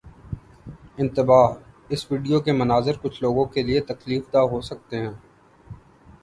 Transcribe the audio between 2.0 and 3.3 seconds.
video کے مناظر کچھ